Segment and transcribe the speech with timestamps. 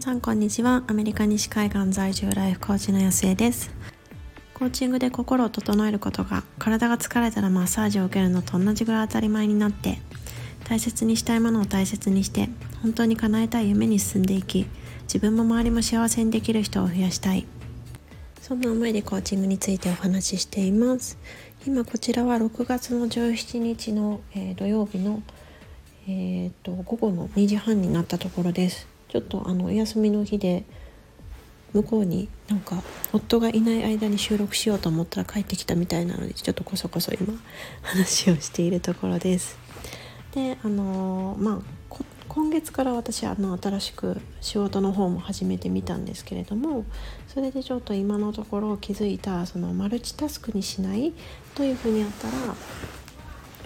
[0.00, 0.82] 皆さんこんにちは。
[0.86, 3.70] アメリカ西海岸在住ライフコーチの安江です。
[4.54, 9.98] コーチングで心を整えることが体が疲れたらマッサージを受けるのと同じぐらい当たり前になって
[10.64, 12.48] 大切にしたいものを大切にして
[12.80, 14.66] 本当に叶えたい夢に進んでいき
[15.02, 17.46] 自分も周りも幸せにできる人を増やしたい。
[18.40, 21.18] そんな思いでコーチングについてお話ししています。
[21.66, 25.22] 今こちらは6月の17日の、えー、土曜日の
[26.08, 28.89] えーと、午後の2時半になったところです。
[29.10, 30.64] ちょっとあのお休みの日で
[31.72, 32.82] 向こうになんか
[33.12, 37.34] 夫がいない間に収録しようと思ったら帰ってきたみたいなのでちょっとこそこそ今
[37.82, 39.58] 話をしているところです。
[40.34, 41.80] であのー、まあ
[42.28, 46.84] 今月から私あの新しく仕事の方も始めてみたんですけれども
[47.26, 51.12] それでちょっと今のところ気づいたそのマルチタスクにしない
[51.56, 52.54] というふうにやったら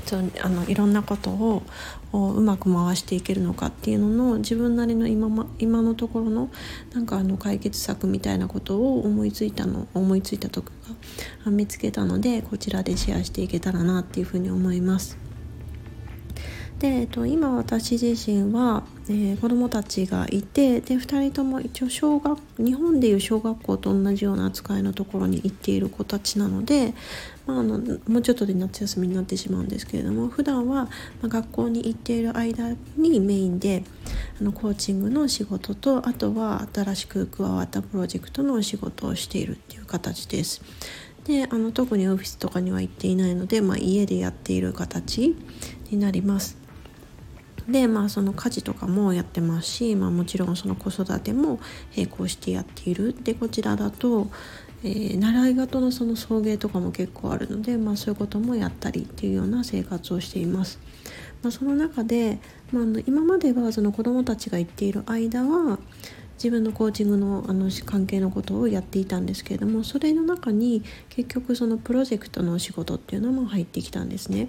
[0.04, 1.62] そうあのいろんなことを
[2.12, 6.50] うまく回していけるのかっていうのの自分なりの今,、ま、今のところの
[6.92, 10.66] なんかあの解決策みたいなことを思いついたの思いついた時
[11.44, 15.23] が見つけたのでこちらでシェアしていけたらなっていうふうに思います。
[16.78, 26.94] で、えっと、今私自身は、えー、子供たちがいてで2人とも一応小学日本でいう小学校と同じような扱いのところに行っている子たちなので、
[27.46, 30.90] まあ、あのもうちょっとで夏休みになってしまうんですけれども普段は、ま
[31.24, 33.84] あ、学校に行っている間にメインで
[34.40, 40.62] あのコーチングの仕事とあとは新しく加わったプロジェクトの仕事をしているっていう形です。
[41.24, 45.34] であの特にオフィスとかには行っていないので、まあ、家でやっている形
[45.90, 46.63] になります。
[47.68, 51.60] でまあその家事とかもやってますし、まあ、もちろんその子育ても
[51.96, 54.28] 並行してやっているでこちらだと、
[54.82, 60.78] えー、習い事のその送迎とかも結構あるので、まあ、そういうこともやったりっていうような生活をしています。
[61.42, 62.38] まあ、その中で、
[62.72, 65.78] まあ、今まではその子どもたちが行っている間は
[66.44, 74.48] 自分のコーチングのあの関係のことをやっていたんですけれどもそれの中に結局そのプロジェクトの仕事っていうのも入ってきたんですね。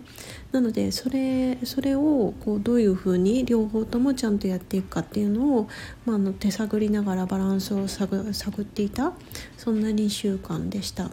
[0.52, 5.70] なのでそれそれをこうどういうふうに両方ともちゃんとやっていくかっていうのを、
[6.06, 8.26] まあ、あの手探りながらバランスを探
[8.62, 9.14] っていた
[9.56, 11.12] そんな2週間でした。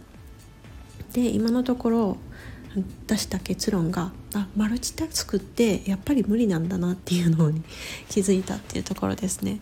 [1.12, 2.16] で今のところ
[3.06, 4.10] 出した結論が
[4.40, 7.62] あマルチタスクってやっぱり無理なんだなっていうのに
[8.08, 9.58] 気づいたっていうところですね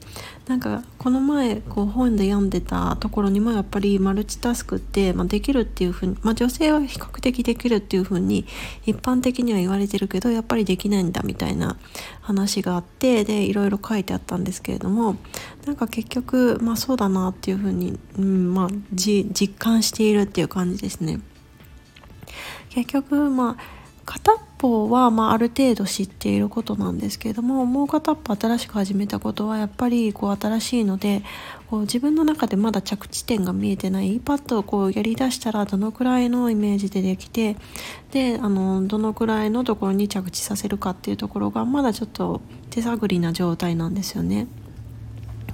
[0.47, 8.47] なんかこの前こう本で読んでたところにもやっぱりマルチタスクって、まあ、できるっていうふうに、まあ、女性は比較的できるっていうふうに
[8.87, 11.77] 一般的には言われてるけどやっぱりできないんだみたいな
[12.21, 15.17] 話があってでいろいろ書いてあったんですけれども
[15.67, 21.21] なんか結局まあそうだなっていうふうに、うんまあ、実感しているっていう感じですね。
[22.71, 31.23] 結局まあ片っ方はまあある程度知っていることなんですけれどももう片方新しく始めたことはやっぱりこう新しいので
[31.71, 37.57] こう自分の中でまだ着地点が見えてないパッとこうやりだしたらどのくらいのイメージでできて
[38.13, 44.47] であのどのくらいのところに着地させるかっていうところがまだちょっと手探りな状態なんですよね。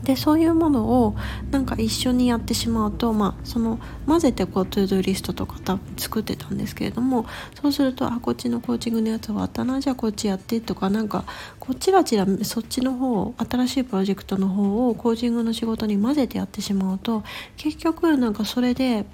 [0.07, 1.17] でそういうものを
[1.51, 5.59] なんか一緒にやってしまうと、まあ、その混ぜてこう to-do list とか
[5.97, 7.27] 作ってたんですけれども
[7.61, 11.25] そうするとあこっちのコーチングのやつ終わったなじゃあこっちやってとかなんか
[11.59, 17.25] こっちらちらそっちの方新しいプロジェクトの方をコーチングの仕事に混ぜてやってしまうと
[17.57, 19.07] 結局なんかそれで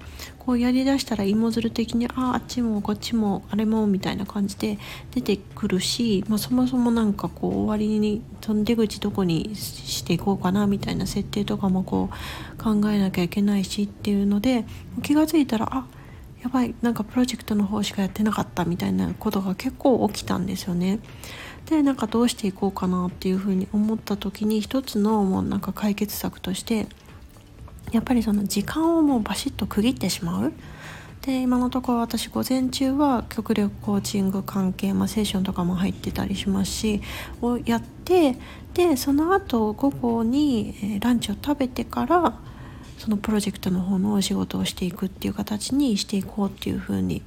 [0.45, 4.77] こうやりだしたら芋づる的にああっちもこっちもあれもみたいな感じで
[5.11, 14.65] 出てくるし、まあ、そもそもなんかこう終わりにその出口どこにしていこうかなみたいな設定とかもこう考えなきゃいけないしっていうので
[15.01, 15.85] 気が付いたらあ
[16.43, 20.99] やばいなんかプロジェクトの方しかやってなかったみたいなことが結構起きたんですよね。
[21.67, 26.87] でなんかどうしていこうかなっていうふうに思った時に一つのもうなんか解決策として
[27.91, 30.53] やっぱりその時間をもうバシッと区切ってしまう。
[31.21, 37.01] で今のところ私午前中は極力コーチング関係、まあ、セッションとかも入ってたりしますし
[37.41, 38.37] をやって
[38.73, 42.33] でその後午後に、ランチを食べてから
[42.97, 47.21] そのプロジェクトの方のお仕事をしていくっていう形にしていこうっていう風に、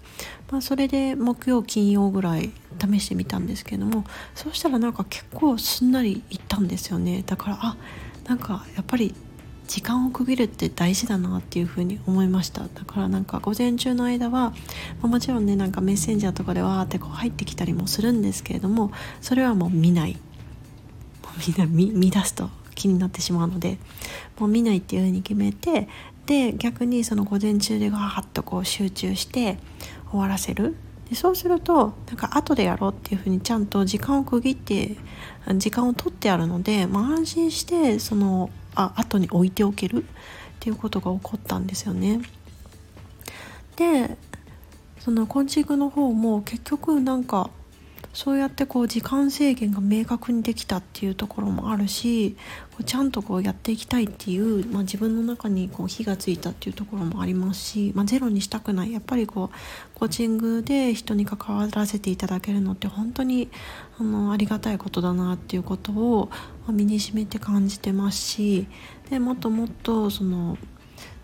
[0.51, 2.51] まあ、それで木曜金曜ぐらい
[2.81, 4.05] 試してみたんですけども
[4.35, 7.23] そうしたらなんか結構すんなりいったんですよね。
[7.27, 7.77] だからあ
[8.27, 9.15] なんかやっぱり
[9.67, 12.63] 時間を区切るって大事だなっていうふうに思いました。
[12.63, 14.55] だからなんか午前中の間は、
[15.03, 20.13] ま、もちろんねなんかメッセンジャーとかでわーってこう入ってきたりもするんですけれどもそれはもう見ない。
[20.13, 20.19] も
[21.37, 23.79] うみんな見見出すと気になってしまうので
[24.39, 25.89] もう見ないっていうふうに決めて
[26.27, 29.59] で逆にその午前中でガーッとこう集中して
[30.11, 30.77] 終わらせる。
[31.09, 34.97] でそうするとなんか後でやろうっていうふうにちゃんと時間を区切って
[35.55, 40.07] 時間を取ってあるので、まあ、安心してそのあ後に置いておけるっ
[40.61, 42.21] ていうことが起こったんですよね。
[43.77, 44.17] で
[45.01, 47.51] そのコンチングの方も結局なんか
[48.17, 52.35] そうやってこう時間制限が明確にできたっていうところもあるし
[52.87, 58.93] ちゃんとこうやっていきたいっていう、まあ、自分の中にこう火がついたっていうところもありますし、まあ、ゼロにしたくない。
[58.93, 63.51] やっぱりこうコーチングで人に関わらせていただけるのって本当に
[63.99, 66.31] あのありがたいことだなっていうことを
[66.69, 68.67] 身にしめて感じてますし
[69.11, 70.57] でもっともっとその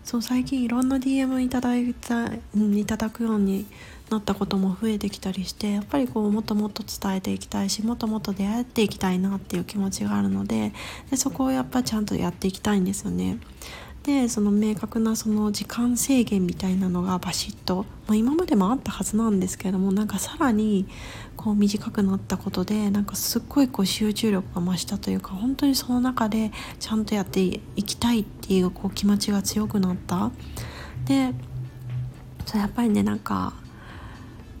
[0.03, 3.65] そう最近いろんな DM いただいた、いただくように
[4.13, 10.71] なったことも増えてきたりしてやっぱりこうもっともっと伝えていきたいしもっともっと出会っていきたいなっていう気持ちがあるので
[11.09, 13.39] でそこをやっぱちゃんとやっていきたいんですよね。
[14.03, 20.87] でその明確なその時間制限みたいなのがバシッと、まあ、今までもあったはずなんですけどもなんかさらに
[21.37, 26.51] こう短くなったことでなんかすっごいこう集中力が増したというか本当にその中で
[26.81, 30.31] ちゃんとやっていきたいっていうこう気持ちが強くなった
[31.05, 31.33] で
[32.45, 33.53] そうやっぱりねなんか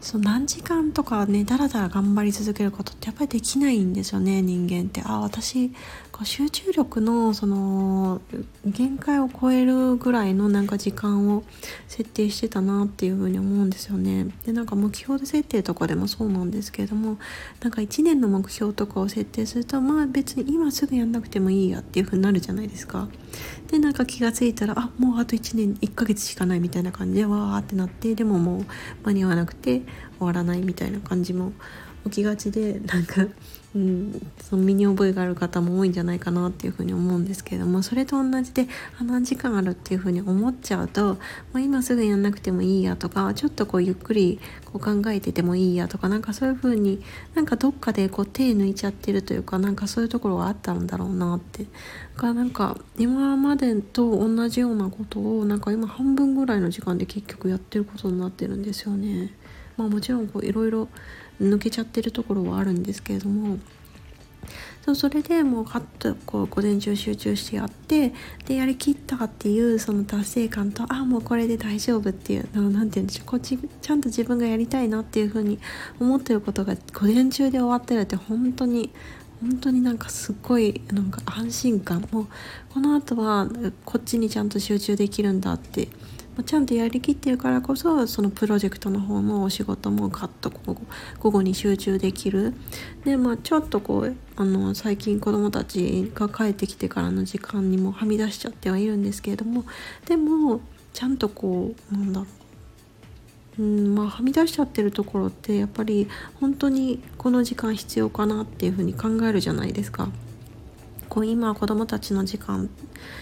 [0.03, 5.01] そう何時間とかねだらだら頑張り続けることってやっぱりできないんですよね人間って。
[5.05, 5.69] あ私
[6.11, 8.21] こう集中力のその
[8.65, 11.43] 限界を超えるぐらいのなんか時間を
[11.87, 14.27] 設定してたなっていうふうに思うんですよね。
[14.45, 17.17] でなんか目標設定とかでもそうなんですけれども
[17.61, 23.07] なんか1年の目標とかを設定するとまあ別に今すぐやんなくてもいいやっていうふうになるじゃないですか。
[23.71, 28.65] でなんか気が付いたらあもうあと1年1ヶ月しかないみたいな感じでわーってなってでももう
[29.03, 29.81] 間に合わなくて
[30.17, 31.53] 終わらないみたいな感じも
[32.05, 33.27] 起きがちでなんか
[33.75, 38.67] うん、その身に覚えがある方も多いんじゃないかなっていうふうに思うんですけれどもそれと同じで
[38.99, 41.19] あ何時間あるっていうふうに思っちゃうと、ま
[41.55, 44.39] あ、今すぐやんなくてもいいやとかちょっとこうゆっくり
[44.71, 47.01] こう考えててもいいやとかなんかそういうふうに
[47.33, 51.65] なんかどっかでこう手抜いちゃってるというかなんかそういうところがあったんだろうなって
[52.15, 59.33] がなんか今までと同じようなことをなんか今半分ぐらいの時間で結局やってることになってるんですよね。
[59.77, 60.87] まあ、もちろんいろいろ
[61.41, 63.57] 抜けちゃってるところはあるんですけれども
[64.95, 68.13] それでもうカッとこう午前中集中してやって
[68.45, 75.57] でやりきったっていうその達成感とあもうこれで大丈夫っていう何て言うんでしょうこっちちゃんと自分がやりたいなっていうふうに
[76.01, 78.91] 思ってることが午前中で終わってるって本当に
[79.39, 82.07] 本当になんかすっごいなんか安心感。
[82.11, 82.27] もう
[82.69, 83.49] この後は
[83.85, 85.89] こっちにちゃんと集中できるんだって
[86.41, 90.51] ちゃんとやりきってるからこそそのプロジェクトの方のお仕事もガッと
[91.19, 92.55] 午後に集中できる。
[93.05, 99.65] でまあちょっとこうあの最近子どもたちが帰ってきてからの時間にもはみ出しちゃってはいるんですけれども
[100.07, 100.61] でも
[100.93, 102.43] ちゃんとこうなんだろう。
[103.59, 106.07] うんまあ、はみ出しちゃってるところってやっぱり
[106.39, 110.09] 本当にこの時間必要かなっていうふうに考えるじゃないですか。
[111.07, 112.67] こう今子どもたちの時間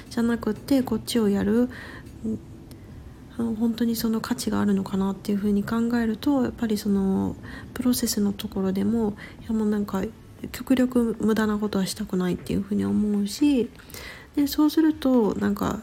[0.10, 1.70] じゃなくってこっちをやる。
[3.44, 7.36] 本当にその価値があるのかなっていうふうに考えるとやっぱりその
[7.74, 10.04] プロセスのところでもいやもうなんか
[10.52, 13.70] 極力無駄なことはしたくないっていうふうに思うし
[14.36, 15.82] でそうするとなんか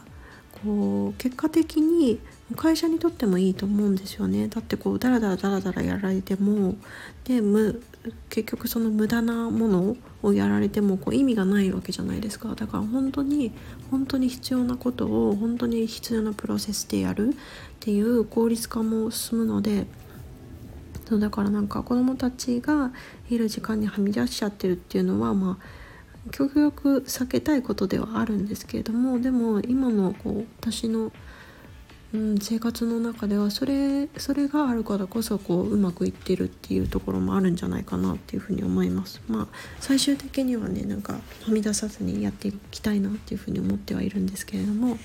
[0.63, 2.19] こう結果的に
[2.55, 4.47] 会社にとってもいいと思うんですよね。
[4.47, 6.75] だってこうダラダラダラダラやられても
[7.23, 7.81] でむ
[8.29, 12.55] 結局その無駄なものをやられてもこう意味がないわけじゃないですか。
[12.55, 13.51] だから本当に
[13.91, 17.31] 本当に必要なことを本当に必要なプロセスでやるっ
[17.79, 19.85] ていう効率化も進むので
[21.07, 22.91] そうだからなんか子どもたちが
[23.29, 31.11] いる時間にはみ出しちゃってるっていうのはまあ極力避けたいことではあるんですけれどもでも今のこう私の
[32.11, 39.21] うん、生活の中ではそれそれがあるからこそこううまくいってるっていうところもあるんじゃないかなっていうふうに思います。
[39.27, 39.47] まあ
[39.79, 44.97] 最終的にはねなんかはみ出さずにやっていきたいなっていうふうに思ってはいるんですけれども。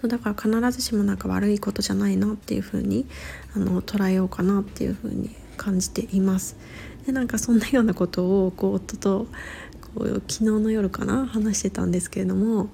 [0.00, 3.06] そうだから必ずしもなんか悪いことじゃないなっていうふうに
[3.54, 6.56] あの捉えようかなっていうふうに感じています。
[7.06, 9.26] でなんかそんなようなことをこう夫と
[9.94, 12.70] 昨日の夜かな話してたんですけれども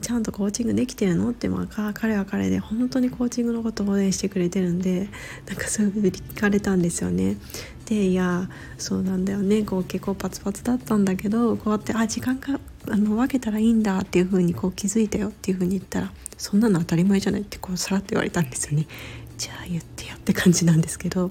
[0.00, 1.30] ちゃんとコーチングできてるの？
[1.30, 5.08] ってまあ彼は彼で本当にコーチングのことを応援してくれてるんで
[5.46, 7.36] なんかそういうふうに聞かれたんですよね。
[7.84, 8.48] でいや
[8.78, 18.86] そうなんだよねこう結構パツパツだったんだけどこうやってあ時間があの分けたらいいんだっていうふうにこう気づいたよっていうふうに言ったらそんなの当たり前じゃないってこうさらって言われたんですよね。
[19.36, 21.30] じゃあ言ってよって感じなんですけど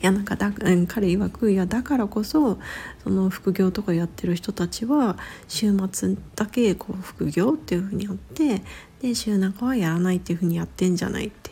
[0.00, 2.58] いやなんかだ、うん、彼曰くいやだからこそ
[3.02, 5.16] その副業とかやってる人たちは
[5.48, 8.62] 週末だけこう副業っていうふうにやって
[9.02, 11.50] で週中はやらないっていうふうにやってんじゃないって。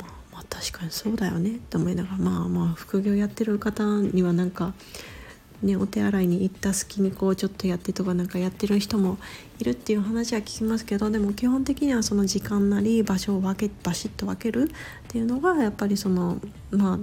[0.00, 4.74] まあ、まあ確かにそうだよねって思いながらまあまあ副業やってる方にはなんか
[5.64, 9.16] ね、お手洗いに行った隙にこうちょっとやってとかなんかやってる人も
[9.58, 14.74] いるっていう話は聞きますけどでも基本的にはその時間なり場所を分けバシッと分けるっ
[15.08, 16.38] ていうのがやっぱりその
[16.70, 16.98] まあ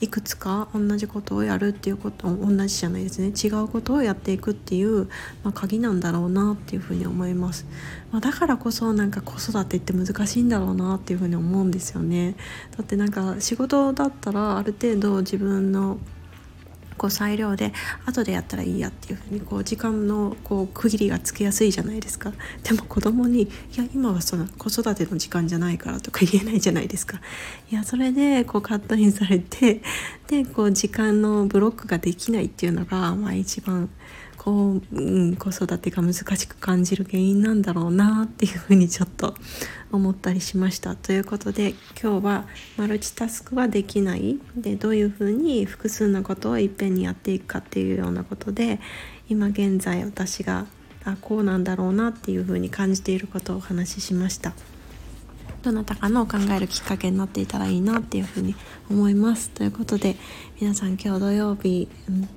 [0.00, 3.28] いくつか同じことをやるっていうこと同じじゃないですね。
[3.28, 5.06] 違うことをやっていくっていう、
[5.42, 7.66] まあ、鍵なんだろうなっていうふうに思います、
[8.10, 12.34] まあ、だからこそなんか子育てって難しいんだろうなっていうふうに思うんですよね。
[12.76, 15.98] だってなんか仕事だったらある程度自分の
[17.04, 17.74] こう裁量で
[18.06, 22.32] 後でやったらいいやっていうふうにこう時間のこう区切りがつけやすいじゃないですか。
[22.62, 23.42] でも子供に
[23.76, 27.20] 「いや今はその子育ての時間じゃないから」とか言えないじゃないですか。
[27.70, 29.82] いやそれでこうカットインされて
[30.28, 33.90] でこう時間のブロックができないっていうのが、まあ、一番
[34.44, 39.34] こう、うん、子育てが難しく感じる原因なんだろうなっていうふうにちょっと
[39.90, 40.96] 思ったりしました。
[40.96, 41.70] ということで
[42.00, 42.44] 今日は
[42.76, 48.80] マルチタスクはできないでどういうふうに複数のことをいっぺんにやっていくかっていうようなことで
[49.30, 50.66] 今現在私が
[51.04, 54.52] あこうなんだろうなっていうふうに感じていることをお話ししました。
[55.62, 58.54] どなたかの考えるきっかけになっていたらいいなっていうふうに
[58.90, 59.48] 思います。
[59.48, 60.16] ということで
[60.60, 62.28] 皆さん今日土曜日、うん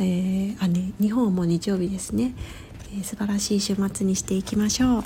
[0.00, 2.34] えー、あね、日本も日曜日ですね、
[2.94, 5.04] えー、素晴らしい週末にしていきましょう。